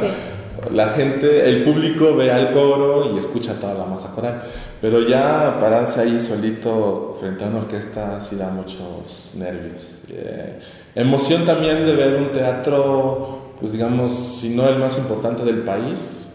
la 0.73 0.89
gente, 0.91 1.49
el 1.49 1.65
público 1.65 2.17
ve 2.17 2.31
al 2.31 2.53
coro 2.53 3.13
y 3.15 3.19
escucha 3.19 3.55
toda 3.61 3.75
la 3.75 3.87
masa 3.87 4.13
coral, 4.13 4.43
pero 4.81 5.01
ya 5.01 5.59
pararse 5.61 6.01
ahí 6.01 6.21
solito 6.21 7.17
frente 7.19 7.45
a 7.45 7.49
una 7.49 7.59
orquesta 7.59 8.21
sí 8.23 8.37
da 8.37 8.51
muchos 8.51 9.33
nervios. 9.35 9.83
Eh, 10.11 10.59
emoción 10.95 11.45
también 11.45 11.85
de 11.87 11.95
ver 11.95 12.17
un 12.21 12.33
teatro 12.33 13.37
pues 13.61 13.73
digamos, 13.73 14.39
si 14.41 14.51
no 14.51 14.69
el 14.69 14.79
más 14.79 14.99
importante 14.99 15.45
del 15.45 15.59
país. 15.59 16.27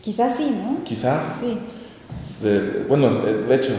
Quizás 0.00 0.36
sí, 0.36 0.50
¿no? 0.50 0.84
Quizá. 0.84 1.22
Sí. 1.40 1.58
bueno, 2.88 3.10
de 3.10 3.54
hecho, 3.54 3.72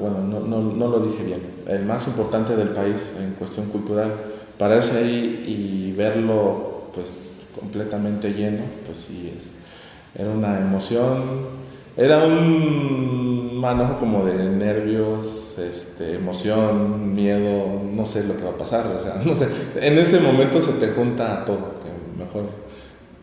bueno, 0.00 0.20
no, 0.20 0.40
no, 0.40 0.62
no, 0.62 0.88
lo 0.88 1.00
dije 1.00 1.24
bien. 1.24 1.40
El 1.66 1.84
más 1.84 2.06
importante 2.06 2.56
del 2.56 2.68
país 2.68 2.96
en 3.18 3.34
cuestión 3.34 3.66
cultural, 3.66 4.12
pararse 4.58 4.98
ahí 4.98 5.44
y 5.46 5.92
verlo 5.96 6.84
pues 6.94 7.30
completamente 7.62 8.32
lleno, 8.32 8.64
pues 8.84 8.98
sí, 9.06 9.32
es, 9.38 9.52
era 10.20 10.30
una 10.30 10.58
emoción, 10.58 11.62
era 11.96 12.24
un 12.24 13.56
manojo 13.60 14.00
como 14.00 14.24
de 14.24 14.34
nervios, 14.50 15.56
este, 15.58 16.16
emoción, 16.16 17.14
miedo, 17.14 17.80
no 17.94 18.04
sé 18.04 18.24
lo 18.24 18.36
que 18.36 18.42
va 18.42 18.50
a 18.50 18.58
pasar, 18.58 18.86
o 18.88 19.00
sea, 19.00 19.22
no 19.24 19.34
sé, 19.34 19.46
en 19.76 19.98
ese 19.98 20.18
momento 20.18 20.60
se 20.60 20.72
te 20.72 20.88
junta 20.88 21.44
todo, 21.44 21.74
que 21.80 22.18
mejor 22.18 22.46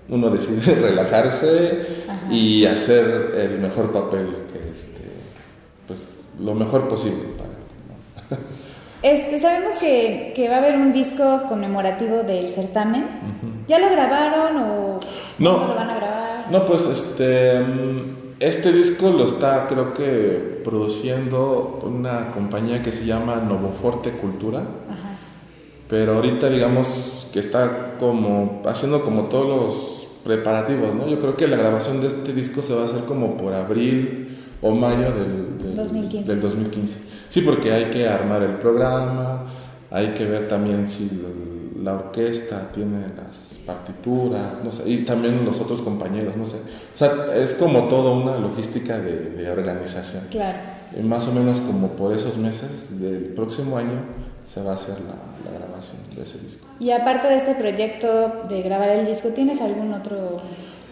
uno 0.07 0.29
decide 0.29 0.75
relajarse 0.81 1.85
y 2.31 2.65
hacer 2.65 3.33
el 3.37 3.59
mejor 3.59 3.91
papel, 3.91 4.27
que 4.51 4.59
este, 4.59 5.11
pues 5.85 5.99
lo 6.39 6.55
mejor 6.55 6.87
posible. 6.87 7.39
Este, 9.01 9.39
sabemos 9.39 9.75
que, 9.75 10.33
que, 10.35 10.49
va 10.49 10.55
a 10.55 10.57
haber 10.57 10.75
un 10.75 10.91
disco 10.91 11.43
conmemorativo 11.47 12.23
del 12.23 12.49
certamen. 12.49 13.05
¿Ya 13.69 13.79
lo 13.79 13.89
grabaron 13.91 14.57
o 14.57 14.99
no, 15.37 15.67
lo 15.67 15.75
van 15.75 15.89
a 15.89 15.95
grabar? 15.95 16.51
No, 16.51 16.65
pues 16.65 16.87
este 16.87 17.63
este 18.39 18.71
disco 18.71 19.11
lo 19.11 19.25
está, 19.25 19.67
creo 19.67 19.93
que, 19.93 20.61
produciendo 20.63 21.81
una 21.83 22.31
compañía 22.31 22.81
que 22.81 22.91
se 22.91 23.05
llama 23.05 23.35
Novoforte 23.35 24.11
Cultura. 24.11 24.63
Pero 25.89 26.15
ahorita, 26.15 26.49
digamos, 26.49 27.27
que 27.33 27.39
está 27.39 27.97
como 27.99 28.61
haciendo 28.65 29.03
como 29.03 29.23
todos 29.23 29.47
los 29.47 30.07
preparativos, 30.23 30.95
¿no? 30.95 31.07
Yo 31.07 31.19
creo 31.19 31.35
que 31.35 31.47
la 31.47 31.57
grabación 31.57 31.99
de 31.99 32.07
este 32.07 32.33
disco 32.33 32.61
se 32.61 32.73
va 32.73 32.83
a 32.83 32.85
hacer 32.85 33.03
como 33.05 33.35
por 33.35 33.53
abril 33.53 34.37
o 34.61 34.71
mayo 34.71 35.11
del, 35.11 35.75
2015. 35.75 36.31
del 36.31 36.41
2015. 36.41 36.97
Sí, 37.27 37.41
porque 37.41 37.73
hay 37.73 37.85
que 37.85 38.07
armar 38.07 38.43
el 38.43 38.53
programa, 38.53 39.47
hay 39.91 40.09
que 40.09 40.25
ver 40.25 40.47
también 40.47 40.87
si 40.87 41.09
la 41.83 41.95
orquesta 41.95 42.71
tiene 42.71 43.07
las 43.17 43.58
partituras, 43.69 44.63
no 44.63 44.71
sé, 44.71 44.89
y 44.89 44.97
también 45.05 45.45
los 45.45 45.59
otros 45.59 45.81
compañeros, 45.81 46.35
no 46.35 46.45
sé. 46.45 46.55
O 46.57 46.97
sea, 46.97 47.27
es 47.35 47.53
como 47.53 47.87
toda 47.87 48.11
una 48.11 48.37
logística 48.37 48.97
de, 48.97 49.29
de 49.31 49.51
organización. 49.51 50.23
Claro. 50.31 50.57
Y 50.97 51.03
más 51.03 51.27
o 51.27 51.31
menos 51.31 51.59
como 51.59 51.89
por 51.89 52.13
esos 52.13 52.37
meses 52.37 52.99
del 52.99 53.33
próximo 53.35 53.77
año 53.77 53.99
se 54.51 54.63
va 54.63 54.71
a 54.71 54.75
hacer 54.75 54.95
la, 55.01 55.51
la 55.51 55.57
grabación 55.59 55.97
de 56.15 56.23
ese 56.23 56.39
disco. 56.39 56.65
Y 56.79 56.89
aparte 56.89 57.27
de 57.27 57.37
este 57.37 57.53
proyecto 57.53 58.45
de 58.49 58.63
grabar 58.63 58.89
el 58.89 59.05
disco, 59.05 59.29
¿tienes 59.29 59.61
algún 59.61 59.93
otro...? 59.93 60.41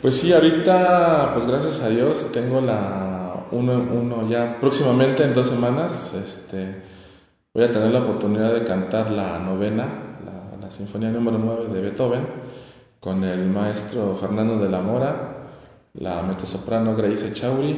Pues 0.02 0.16
sí, 0.18 0.32
ahorita, 0.32 1.32
pues 1.34 1.48
gracias 1.48 1.82
a 1.82 1.90
Dios, 1.90 2.32
tengo 2.32 2.62
la 2.62 3.48
uno, 3.52 3.74
uno 3.74 4.30
ya 4.30 4.58
próximamente 4.60 5.24
en 5.24 5.34
dos 5.34 5.48
semanas, 5.48 6.14
este, 6.14 6.84
voy 7.54 7.64
a 7.64 7.72
tener 7.72 7.92
la 7.92 8.02
oportunidad 8.02 8.54
de 8.54 8.64
cantar 8.64 9.10
la 9.10 9.40
novena, 9.40 9.86
la, 10.24 10.58
la 10.62 10.72
Sinfonía 10.72 11.10
número 11.10 11.40
9 11.40 11.74
de 11.74 11.82
Beethoven, 11.82 12.22
con 13.00 13.24
el 13.24 13.46
maestro 13.46 14.16
Fernando 14.16 14.58
de 14.60 14.70
la 14.70 14.82
Mora, 14.82 15.38
la 15.94 16.22
mezzosoprano 16.24 16.96
Grace 16.96 17.34
Chauri 17.34 17.76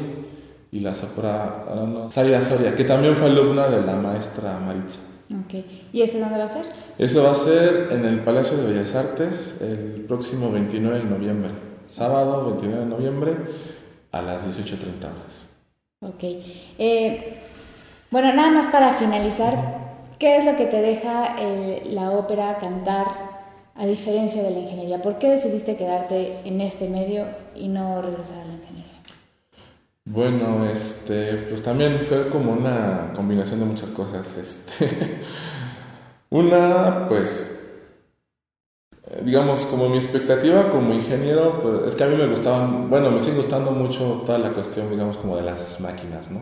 y 0.72 0.80
la 0.80 0.94
soprano 0.94 2.10
Zaira 2.10 2.42
Soria, 2.42 2.76
que 2.76 2.84
también 2.84 3.16
fue 3.16 3.28
alumna 3.28 3.68
de 3.68 3.82
la 3.82 3.96
maestra 3.96 4.60
Maritza. 4.60 5.00
Okay. 5.46 5.88
¿Y 5.94 6.02
ese 6.02 6.20
dónde 6.20 6.40
va 6.40 6.46
a 6.46 6.50
ser? 6.50 6.66
Eso 6.98 7.24
va 7.24 7.32
a 7.32 7.36
ser 7.36 7.90
en 7.92 8.06
el 8.06 8.22
Palacio 8.22 8.58
de 8.58 8.72
Bellas 8.72 8.96
Artes 8.96 9.56
el 9.62 10.06
próximo 10.08 10.52
29 10.52 11.00
de 11.00 11.06
noviembre, 11.06 11.52
sábado 11.86 12.46
29 12.46 12.80
de 12.80 12.90
noviembre 12.90 13.34
a 14.12 14.22
las 14.22 14.48
18.30 14.48 15.04
horas. 15.04 15.50
Ok. 16.02 16.24
Eh, 16.80 17.38
bueno, 18.10 18.34
nada 18.34 18.50
más 18.50 18.68
para 18.68 18.94
finalizar, 18.94 19.98
¿qué 20.18 20.38
es 20.38 20.46
lo 20.46 20.56
que 20.58 20.66
te 20.66 20.82
deja 20.82 21.36
la 21.86 22.12
ópera 22.12 22.58
cantar 22.58 23.29
a 23.80 23.88
diferencia 23.88 24.44
de 24.44 24.52
la 24.52 24.60
ingeniería? 24.60 25.02
¿Por 25.02 25.18
qué 25.18 25.30
decidiste 25.30 25.78
quedarte 25.78 26.40
en 26.44 26.60
este 26.60 26.90
medio 26.90 27.26
y 27.56 27.70
no 27.70 28.02
regresar 28.02 28.42
a 28.42 28.46
la 28.46 28.54
ingeniería? 28.54 29.00
Bueno, 30.04 30.66
este, 30.66 31.46
pues 31.50 31.64
también 31.64 32.02
fue 32.02 32.28
como 32.28 32.52
una 32.52 33.14
combinación 33.16 33.62
de 33.62 33.66
muchas 33.66 33.90
cosas. 33.92 34.36
Este, 34.36 35.22
una, 36.30 37.08
pues, 37.08 37.58
eh, 39.08 39.22
digamos, 39.24 39.62
como 39.68 39.88
mi 39.88 39.98
expectativa 39.98 40.70
como 40.70 40.94
ingeniero, 40.94 41.62
pues 41.62 41.90
es 41.90 41.96
que 41.96 42.04
a 42.04 42.08
mí 42.08 42.18
me 42.18 42.28
gustaban, 42.28 42.90
bueno, 42.90 43.12
me 43.12 43.22
sigue 43.22 43.38
gustando 43.38 43.72
mucho 43.72 44.24
toda 44.26 44.40
la 44.40 44.50
cuestión, 44.50 44.90
digamos, 44.90 45.16
como 45.16 45.38
de 45.38 45.44
las 45.44 45.80
máquinas, 45.80 46.30
¿no? 46.30 46.42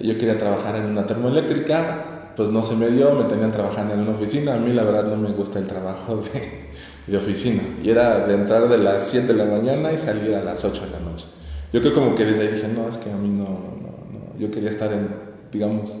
Yo 0.00 0.16
quería 0.16 0.38
trabajar 0.38 0.76
en 0.76 0.86
una 0.86 1.06
termoeléctrica, 1.06 2.17
pues 2.38 2.50
no 2.50 2.62
se 2.62 2.76
me 2.76 2.88
dio, 2.88 3.16
me 3.16 3.24
tenían 3.24 3.50
trabajando 3.50 3.94
en 3.94 4.00
una 4.02 4.12
oficina. 4.12 4.54
A 4.54 4.58
mí 4.58 4.72
la 4.72 4.84
verdad 4.84 5.08
no 5.08 5.16
me 5.16 5.30
gusta 5.30 5.58
el 5.58 5.66
trabajo 5.66 6.18
de, 6.18 7.10
de 7.10 7.18
oficina. 7.18 7.60
Y 7.82 7.90
era 7.90 8.28
de 8.28 8.34
entrar 8.34 8.68
de 8.68 8.78
las 8.78 9.08
7 9.08 9.26
de 9.26 9.34
la 9.34 9.44
mañana 9.44 9.92
y 9.92 9.98
salir 9.98 10.32
a 10.36 10.44
las 10.44 10.64
8 10.64 10.82
de 10.86 10.90
la 10.92 11.00
noche. 11.00 11.26
Yo 11.72 11.80
creo 11.80 11.92
como 11.92 12.14
que 12.14 12.24
desde 12.24 12.42
ahí 12.42 12.54
dije, 12.54 12.68
no, 12.68 12.88
es 12.88 12.96
que 12.96 13.10
a 13.10 13.16
mí 13.16 13.28
no, 13.28 13.42
no, 13.42 14.38
yo 14.38 14.52
quería 14.52 14.70
estar, 14.70 14.92
en, 14.92 15.08
digamos, 15.50 15.96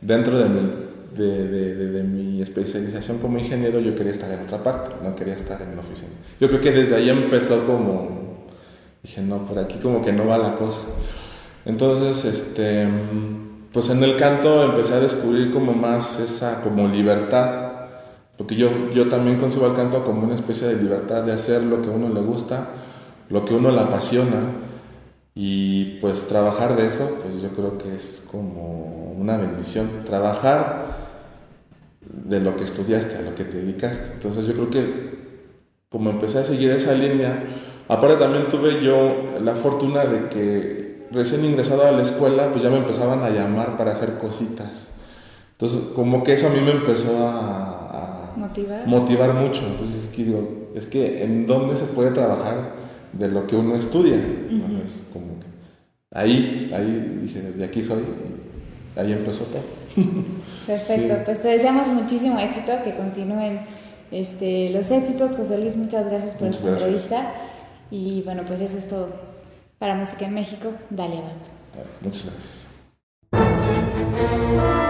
dentro 0.00 0.36
de 0.36 0.48
mi, 0.48 0.72
de, 1.16 1.48
de, 1.48 1.74
de, 1.76 2.02
mi 2.02 2.42
especialización 2.42 3.18
como 3.18 3.38
ingeniero, 3.38 3.78
yo 3.78 3.94
quería 3.94 4.10
estar 4.10 4.28
en 4.32 4.40
otra 4.40 4.64
parte, 4.64 4.90
no 5.04 5.14
quería 5.14 5.34
estar 5.34 5.62
en 5.62 5.68
una 5.68 5.82
oficina. 5.82 6.10
Yo 6.40 6.48
creo 6.48 6.60
que 6.60 6.72
desde 6.72 6.96
ahí 6.96 7.10
empezó 7.10 7.64
como, 7.64 8.48
dije, 9.04 9.22
no, 9.22 9.44
por 9.44 9.56
aquí 9.60 9.78
como 9.78 10.02
que 10.02 10.12
no 10.12 10.26
va 10.26 10.36
la 10.36 10.56
cosa. 10.56 10.80
Entonces, 11.64 12.24
este, 12.24 12.88
pues 13.76 13.90
en 13.90 14.02
el 14.02 14.16
canto 14.16 14.64
empecé 14.64 14.94
a 14.94 15.00
descubrir 15.00 15.52
como 15.52 15.74
más 15.74 16.18
esa 16.18 16.62
como 16.62 16.88
libertad, 16.88 17.72
porque 18.38 18.54
yo, 18.56 18.70
yo 18.94 19.10
también 19.10 19.38
concibo 19.38 19.66
el 19.66 19.74
canto 19.74 20.02
como 20.02 20.22
una 20.22 20.34
especie 20.34 20.66
de 20.68 20.82
libertad 20.82 21.24
de 21.24 21.34
hacer 21.34 21.62
lo 21.62 21.82
que 21.82 21.88
a 21.88 21.92
uno 21.92 22.08
le 22.08 22.22
gusta, 22.22 22.68
lo 23.28 23.44
que 23.44 23.52
a 23.52 23.58
uno 23.58 23.70
le 23.70 23.80
apasiona 23.80 24.38
y 25.34 25.98
pues 26.00 26.26
trabajar 26.26 26.74
de 26.74 26.86
eso, 26.86 27.18
pues 27.20 27.42
yo 27.42 27.50
creo 27.50 27.76
que 27.76 27.94
es 27.94 28.24
como 28.30 29.12
una 29.12 29.36
bendición. 29.36 30.04
Trabajar 30.06 30.96
de 32.00 32.40
lo 32.40 32.56
que 32.56 32.64
estudiaste, 32.64 33.16
a 33.16 33.20
lo 33.20 33.34
que 33.34 33.44
te 33.44 33.58
dedicaste. 33.58 34.14
Entonces 34.14 34.46
yo 34.46 34.54
creo 34.54 34.70
que 34.70 35.18
como 35.90 36.08
empecé 36.08 36.38
a 36.38 36.44
seguir 36.44 36.70
esa 36.70 36.94
línea, 36.94 37.44
aparte 37.88 38.16
también 38.16 38.48
tuve 38.48 38.82
yo 38.82 39.38
la 39.44 39.54
fortuna 39.54 40.06
de 40.06 40.30
que 40.30 40.85
recién 41.10 41.44
ingresado 41.44 41.86
a 41.86 41.92
la 41.92 42.02
escuela, 42.02 42.48
pues 42.50 42.62
ya 42.62 42.70
me 42.70 42.78
empezaban 42.78 43.22
a 43.22 43.30
llamar 43.30 43.76
para 43.76 43.92
hacer 43.92 44.18
cositas. 44.18 44.88
Entonces 45.52 45.90
como 45.94 46.22
que 46.22 46.34
eso 46.34 46.48
a 46.48 46.50
mí 46.50 46.60
me 46.60 46.72
empezó 46.72 47.16
a, 47.26 48.32
motivar. 48.36 48.86
motivar 48.86 49.34
mucho. 49.34 49.62
Entonces 49.66 50.14
digo, 50.16 50.68
es 50.74 50.86
que 50.86 51.24
en 51.24 51.46
dónde 51.46 51.76
se 51.76 51.84
puede 51.84 52.10
trabajar 52.10 52.74
de 53.12 53.28
lo 53.28 53.46
que 53.46 53.56
uno 53.56 53.74
estudia. 53.74 54.18
como 55.12 55.40
que 55.40 55.46
ahí, 56.12 56.70
ahí 56.74 57.20
dije, 57.22 57.40
de 57.40 57.64
aquí 57.64 57.82
soy, 57.82 58.02
y 58.96 59.00
ahí 59.00 59.12
empezó 59.12 59.44
todo. 59.44 59.62
Perfecto, 60.66 61.14
pues 61.24 61.40
te 61.40 61.48
deseamos 61.48 61.88
muchísimo 61.88 62.38
éxito, 62.38 62.72
que 62.84 62.94
continúen 62.94 63.60
este, 64.10 64.70
los 64.70 64.90
éxitos. 64.90 65.36
José 65.36 65.58
Luis, 65.58 65.76
muchas 65.76 66.10
gracias 66.10 66.34
por 66.34 66.48
esta 66.48 66.68
entrevista. 66.68 67.32
Y 67.90 68.22
bueno, 68.22 68.42
pues 68.46 68.60
eso 68.60 68.76
es 68.76 68.88
todo 68.88 69.25
para 69.78 69.94
Música 69.94 70.24
en 70.24 70.34
México, 70.34 70.72
Dalia 70.90 71.22
Muchas 72.00 72.32
gracias. 73.32 74.85